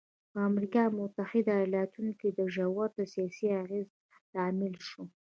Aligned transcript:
په 0.31 0.39
امریکا 0.49 0.83
متحده 0.97 1.53
ایالتونو 1.63 2.11
کې 2.19 2.29
د 2.31 2.39
ژورو 2.53 2.85
سیاسي 3.13 3.47
اغېزو 3.61 3.95
لامل 4.33 4.73
شوی. 4.87 5.07